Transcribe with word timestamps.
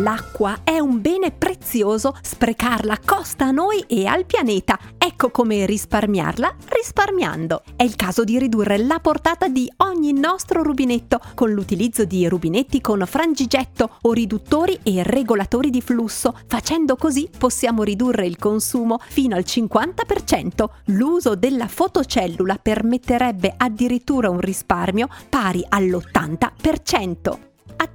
L'acqua 0.00 0.60
è 0.64 0.78
un 0.78 1.02
bene 1.02 1.30
prezioso, 1.30 2.16
sprecarla 2.22 3.00
costa 3.04 3.46
a 3.46 3.50
noi 3.50 3.84
e 3.86 4.06
al 4.06 4.24
pianeta. 4.24 4.78
Ecco 4.96 5.30
come 5.30 5.66
risparmiarla 5.66 6.56
risparmiando. 6.68 7.62
È 7.76 7.82
il 7.82 7.96
caso 7.96 8.24
di 8.24 8.38
ridurre 8.38 8.78
la 8.78 8.98
portata 9.00 9.48
di 9.48 9.70
ogni 9.78 10.14
nostro 10.14 10.62
rubinetto 10.62 11.20
con 11.34 11.50
l'utilizzo 11.50 12.04
di 12.04 12.26
rubinetti 12.26 12.80
con 12.80 13.04
frangigetto 13.06 13.98
o 14.00 14.12
riduttori 14.12 14.78
e 14.82 15.02
regolatori 15.02 15.68
di 15.68 15.82
flusso. 15.82 16.34
Facendo 16.46 16.96
così 16.96 17.28
possiamo 17.36 17.82
ridurre 17.82 18.26
il 18.26 18.38
consumo 18.38 18.98
fino 19.06 19.36
al 19.36 19.44
50%. 19.46 20.64
L'uso 20.86 21.34
della 21.34 21.68
fotocellula 21.68 22.56
permetterebbe 22.56 23.52
addirittura 23.54 24.30
un 24.30 24.40
risparmio 24.40 25.08
pari 25.28 25.62
all'80%. 25.68 27.49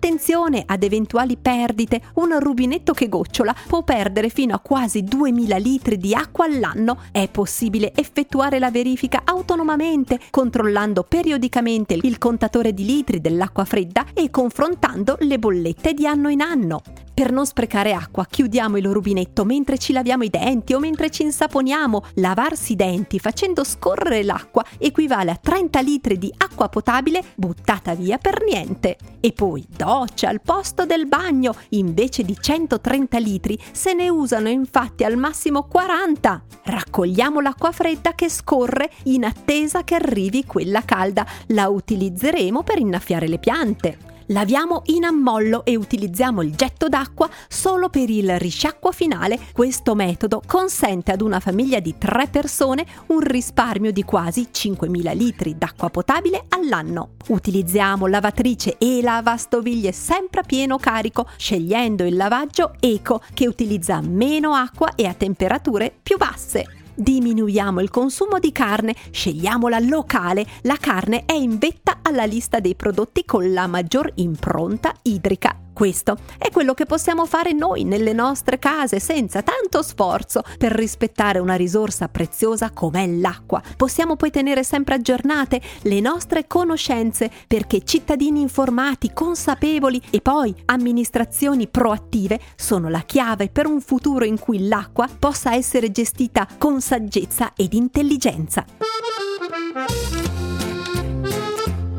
Attenzione 0.05 0.61
ad 0.67 0.83
eventuali 0.83 1.35
perdite, 1.35 1.99
un 2.17 2.39
rubinetto 2.39 2.93
che 2.93 3.09
gocciola 3.09 3.55
può 3.65 3.81
perdere 3.81 4.29
fino 4.29 4.53
a 4.53 4.59
quasi 4.59 5.03
2000 5.03 5.57
litri 5.57 5.97
di 5.97 6.13
acqua 6.13 6.45
all'anno. 6.45 6.99
È 7.11 7.27
possibile 7.27 7.91
effettuare 7.95 8.59
la 8.59 8.69
verifica 8.69 9.23
autonomamente, 9.25 10.19
controllando 10.29 11.01
periodicamente 11.01 11.97
il 11.99 12.19
contatore 12.19 12.71
di 12.71 12.85
litri 12.85 13.19
dell'acqua 13.19 13.65
fredda 13.65 14.05
e 14.13 14.29
confrontando 14.29 15.17
le 15.21 15.39
bollette 15.39 15.95
di 15.95 16.05
anno 16.05 16.29
in 16.29 16.41
anno. 16.41 17.04
Per 17.15 17.31
non 17.31 17.45
sprecare 17.45 17.93
acqua, 17.93 18.25
chiudiamo 18.25 18.75
il 18.75 18.91
rubinetto 18.91 19.45
mentre 19.45 19.77
ci 19.77 19.93
laviamo 19.93 20.25
i 20.25 20.29
denti 20.29 20.73
o 20.73 20.79
mentre 20.79 21.09
ci 21.09 21.21
insaponiamo. 21.21 22.03
Lavarsi 22.15 22.73
i 22.73 22.75
denti 22.75 23.19
facendo 23.19 23.63
scorrere 23.63 24.21
l'acqua 24.21 24.65
equivale 24.77 25.31
a 25.31 25.39
30 25.41 25.79
litri 25.79 26.17
di 26.17 26.29
acqua 26.35 26.67
potabile 26.67 27.23
buttata 27.35 27.95
via 27.95 28.17
per 28.17 28.43
niente. 28.43 28.97
E 29.21 29.31
poi 29.31 29.65
doccia 29.65 30.27
al 30.27 30.41
posto 30.41 30.85
del 30.85 31.07
bagno, 31.07 31.55
invece 31.69 32.23
di 32.23 32.35
130 32.37 33.17
litri 33.19 33.57
se 33.71 33.93
ne 33.93 34.09
usano 34.09 34.49
infatti 34.49 35.05
al 35.05 35.15
massimo 35.15 35.63
40. 35.63 36.43
Raccogliamo 36.63 37.39
l'acqua 37.39 37.71
fredda 37.71 38.13
che 38.13 38.27
scorre 38.27 38.91
in 39.03 39.23
attesa 39.23 39.85
che 39.85 39.95
arrivi 39.95 40.43
quella 40.43 40.81
calda. 40.81 41.25
La 41.47 41.69
utilizzeremo 41.69 42.61
per 42.61 42.77
innaffiare 42.77 43.29
le 43.29 43.39
piante. 43.39 44.14
Laviamo 44.29 44.81
in 44.85 45.03
ammollo 45.03 45.63
e 45.65 45.75
utilizziamo 45.75 46.41
il 46.41 46.55
getto 46.55 46.89
d'acqua 46.89 47.29
solo 47.47 47.89
per 47.89 48.09
il 48.09 48.39
risciacquo 48.39 48.91
finale. 48.91 49.39
Questo 49.51 49.93
metodo 49.93 50.41
consente 50.47 51.11
ad 51.11 51.21
una 51.21 51.39
famiglia 51.39 51.79
di 51.79 51.95
tre 51.99 52.27
persone 52.27 52.85
un 53.07 53.19
risparmio 53.19 53.91
di 53.91 54.03
quasi 54.03 54.47
5.000 54.51 55.15
litri 55.15 55.55
d'acqua 55.55 55.91
potabile 55.91 56.45
all'anno. 56.49 57.11
Utilizziamo 57.27 58.07
lavatrice 58.07 58.77
e 58.79 59.01
lavastoviglie 59.03 59.91
sempre 59.91 60.39
a 60.39 60.43
pieno 60.43 60.77
carico, 60.77 61.27
scegliendo 61.37 62.03
il 62.03 62.15
lavaggio 62.15 62.73
eco 62.79 63.21
che 63.31 63.47
utilizza 63.47 64.01
meno 64.01 64.53
acqua 64.53 64.95
e 64.95 65.05
a 65.05 65.13
temperature 65.13 65.93
più 66.01 66.17
basse. 66.17 66.84
Diminuiamo 66.95 67.81
il 67.81 67.89
consumo 67.89 68.39
di 68.39 68.53
carne, 68.53 68.95
scegliamola 69.11 69.79
locale. 69.79 70.45
La 70.61 70.77
carne 70.79 71.25
è 71.25 71.33
in 71.33 71.57
vetta 71.57 71.99
alla 72.01 72.23
lista 72.23 72.59
dei 72.59 72.75
prodotti 72.75 73.25
con 73.25 73.51
la 73.51 73.67
maggior 73.67 74.09
impronta 74.15 74.93
idrica. 75.01 75.64
Questo 75.75 76.15
è 76.37 76.51
quello 76.51 76.73
che 76.73 76.85
possiamo 76.85 77.25
fare 77.25 77.51
noi 77.51 77.83
nelle 77.83 78.13
nostre 78.13 78.59
case 78.59 79.01
senza 79.01 79.41
tanto 79.41 79.81
sforzo 79.81 80.41
per 80.57 80.71
rispettare 80.71 81.39
una 81.39 81.55
risorsa 81.55 82.07
preziosa 82.07 82.71
come 82.71 83.05
l'acqua. 83.05 83.61
Possiamo 83.75 84.15
poi 84.15 84.31
tenere 84.31 84.63
sempre 84.63 84.95
aggiornate 84.95 85.59
le 85.81 85.99
nostre 85.99 86.47
conoscenze 86.47 87.29
perché 87.45 87.83
cittadini 87.83 88.39
informati, 88.39 89.11
consapevoli 89.11 90.01
e 90.11 90.21
poi 90.21 90.55
amministrazioni 90.63 91.67
proattive 91.67 92.39
sono 92.55 92.87
la 92.87 93.01
chiave 93.01 93.49
per 93.49 93.65
un 93.65 93.81
futuro 93.81 94.23
in 94.23 94.39
cui 94.39 94.69
l'acqua 94.69 95.09
possa 95.19 95.55
essere 95.55 95.91
gestita 95.91 96.47
con 96.57 96.79
saggezza 96.79 97.51
ed 97.53 97.73
intelligenza. 97.73 98.65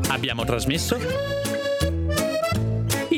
Abbiamo 0.09 0.45
trasmesso 0.45 1.36